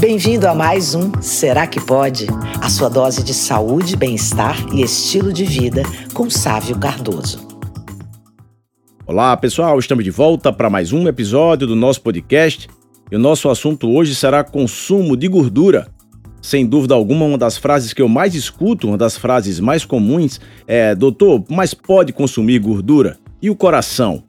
[0.00, 2.28] Bem-vindo a mais um Será que Pode?
[2.62, 5.82] A sua dose de saúde, bem-estar e estilo de vida
[6.14, 7.44] com Sávio Cardoso.
[9.04, 12.68] Olá, pessoal, estamos de volta para mais um episódio do nosso podcast.
[13.10, 15.88] E o nosso assunto hoje será consumo de gordura.
[16.40, 20.40] Sem dúvida alguma, uma das frases que eu mais escuto, uma das frases mais comuns
[20.68, 23.18] é: Doutor, mas pode consumir gordura?
[23.42, 24.22] E o coração?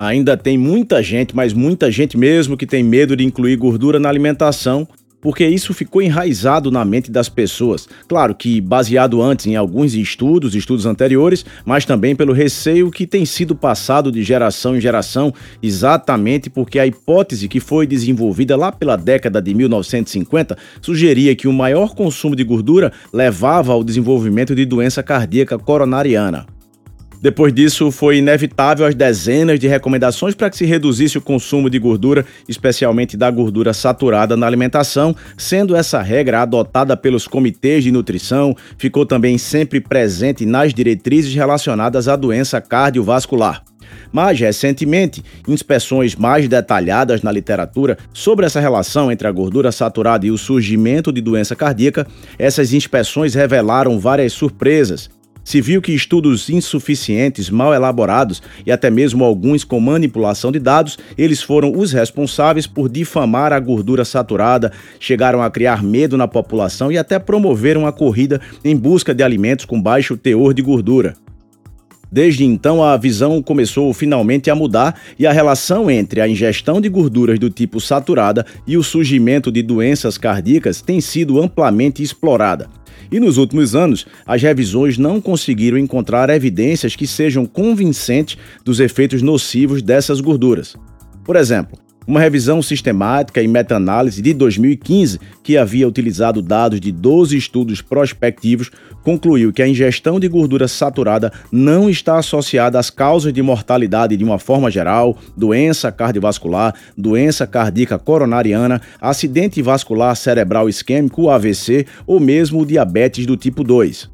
[0.00, 4.08] Ainda tem muita gente, mas muita gente mesmo, que tem medo de incluir gordura na
[4.08, 4.88] alimentação,
[5.20, 7.86] porque isso ficou enraizado na mente das pessoas.
[8.08, 13.26] Claro que baseado antes em alguns estudos, estudos anteriores, mas também pelo receio que tem
[13.26, 18.96] sido passado de geração em geração, exatamente porque a hipótese que foi desenvolvida lá pela
[18.96, 25.02] década de 1950 sugeria que o maior consumo de gordura levava ao desenvolvimento de doença
[25.02, 26.46] cardíaca coronariana.
[27.20, 31.78] Depois disso, foi inevitável as dezenas de recomendações para que se reduzisse o consumo de
[31.78, 38.56] gordura, especialmente da gordura saturada na alimentação, sendo essa regra adotada pelos comitês de nutrição,
[38.78, 43.62] ficou também sempre presente nas diretrizes relacionadas à doença cardiovascular.
[44.10, 50.30] Mas, recentemente, inspeções mais detalhadas na literatura sobre essa relação entre a gordura saturada e
[50.30, 52.06] o surgimento de doença cardíaca,
[52.38, 55.10] essas inspeções revelaram várias surpresas.
[55.44, 60.98] Se viu que estudos insuficientes, mal elaborados e até mesmo alguns com manipulação de dados,
[61.16, 66.92] eles foram os responsáveis por difamar a gordura saturada, chegaram a criar medo na população
[66.92, 71.14] e até promoveram a corrida em busca de alimentos com baixo teor de gordura.
[72.12, 76.88] Desde então, a visão começou finalmente a mudar e a relação entre a ingestão de
[76.88, 82.68] gorduras do tipo saturada e o surgimento de doenças cardíacas tem sido amplamente explorada.
[83.10, 89.20] E nos últimos anos, as revisões não conseguiram encontrar evidências que sejam convincentes dos efeitos
[89.20, 90.76] nocivos dessas gorduras.
[91.24, 97.36] Por exemplo, uma revisão sistemática e meta-análise de 2015, que havia utilizado dados de 12
[97.36, 98.70] estudos prospectivos,
[99.02, 104.24] concluiu que a ingestão de gordura saturada não está associada às causas de mortalidade de
[104.24, 112.66] uma forma geral, doença cardiovascular, doença cardíaca coronariana, acidente vascular cerebral isquêmico, AVC ou mesmo
[112.66, 114.10] diabetes do tipo 2.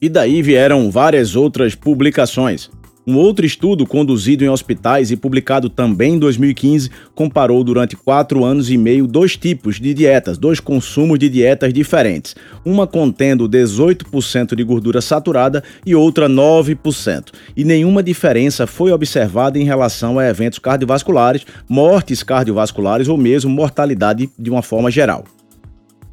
[0.00, 2.68] E daí vieram várias outras publicações.
[3.04, 8.70] Um outro estudo conduzido em hospitais e publicado também em 2015 comparou durante quatro anos
[8.70, 14.62] e meio dois tipos de dietas, dois consumos de dietas diferentes, uma contendo 18% de
[14.62, 21.44] gordura saturada e outra 9%, e nenhuma diferença foi observada em relação a eventos cardiovasculares,
[21.68, 25.24] mortes cardiovasculares ou mesmo mortalidade de uma forma geral.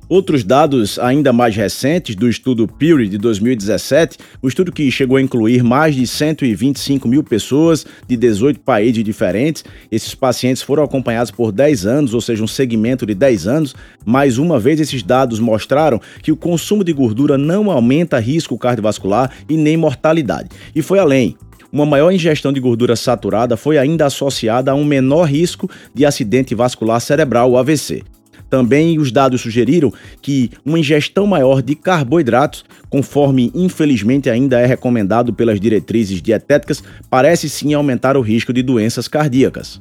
[0.09, 5.21] Outros dados ainda mais recentes do estudo Peary de 2017, o estudo que chegou a
[5.21, 9.63] incluir mais de 125 mil pessoas de 18 países diferentes.
[9.91, 13.75] Esses pacientes foram acompanhados por 10 anos, ou seja, um segmento de 10 anos.
[14.03, 19.31] Mais uma vez, esses dados mostraram que o consumo de gordura não aumenta risco cardiovascular
[19.47, 20.49] e nem mortalidade.
[20.73, 21.37] E foi além.
[21.71, 26.55] Uma maior ingestão de gordura saturada foi ainda associada a um menor risco de acidente
[26.55, 28.03] vascular cerebral, AVC.
[28.49, 35.31] Também os dados sugeriram que uma ingestão maior de carboidratos, conforme infelizmente ainda é recomendado
[35.33, 39.79] pelas diretrizes dietéticas, parece sim aumentar o risco de doenças cardíacas.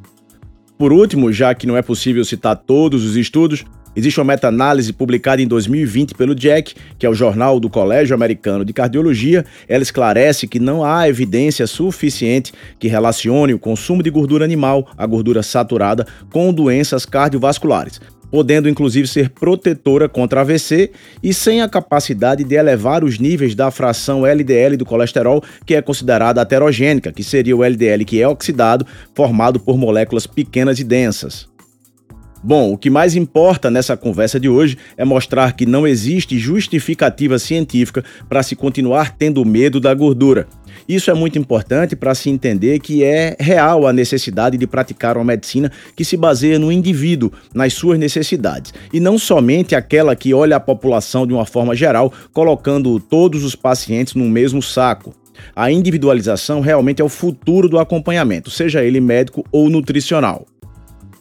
[0.76, 3.64] Por último, já que não é possível citar todos os estudos,
[3.96, 8.64] Existe uma meta-análise publicada em 2020 pelo JACC, que é o Jornal do Colégio Americano
[8.64, 9.44] de Cardiologia.
[9.68, 15.04] Ela esclarece que não há evidência suficiente que relacione o consumo de gordura animal, a
[15.04, 20.90] gordura saturada, com doenças cardiovasculares podendo inclusive ser protetora contra AVC
[21.22, 25.82] e sem a capacidade de elevar os níveis da fração LDL do colesterol, que é
[25.82, 31.48] considerada aterogênica, que seria o LDL que é oxidado, formado por moléculas pequenas e densas.
[32.48, 37.38] Bom, o que mais importa nessa conversa de hoje é mostrar que não existe justificativa
[37.38, 40.48] científica para se continuar tendo medo da gordura.
[40.88, 45.26] Isso é muito importante para se entender que é real a necessidade de praticar uma
[45.26, 50.56] medicina que se baseia no indivíduo, nas suas necessidades, e não somente aquela que olha
[50.56, 55.14] a população de uma forma geral, colocando todos os pacientes no mesmo saco.
[55.54, 60.46] A individualização realmente é o futuro do acompanhamento, seja ele médico ou nutricional.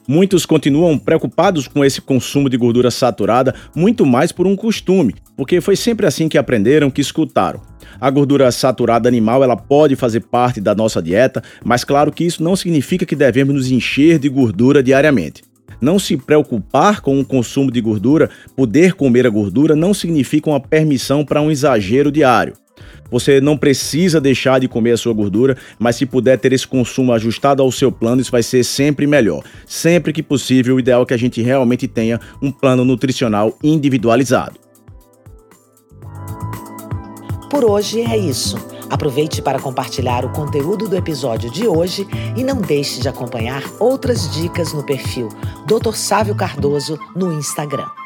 [0.07, 5.59] Muitos continuam preocupados com esse consumo de gordura saturada, muito mais por um costume, porque
[5.59, 7.59] foi sempre assim que aprenderam, que escutaram.
[7.99, 12.41] A gordura saturada animal ela pode fazer parte da nossa dieta, mas claro que isso
[12.41, 15.43] não significa que devemos nos encher de gordura diariamente.
[15.81, 20.61] Não se preocupar com o consumo de gordura, poder comer a gordura, não significa uma
[20.61, 22.53] permissão para um exagero diário.
[23.09, 27.13] Você não precisa deixar de comer a sua gordura, mas se puder ter esse consumo
[27.13, 29.43] ajustado ao seu plano, isso vai ser sempre melhor.
[29.65, 34.59] Sempre que possível, o ideal é que a gente realmente tenha um plano nutricional individualizado.
[37.49, 38.57] Por hoje é isso.
[38.89, 44.31] Aproveite para compartilhar o conteúdo do episódio de hoje e não deixe de acompanhar outras
[44.33, 45.29] dicas no perfil
[45.65, 45.93] Dr.
[45.93, 47.96] Sávio Cardoso no Instagram.